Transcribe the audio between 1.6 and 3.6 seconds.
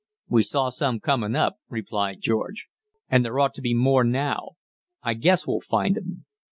replied George, "and there ought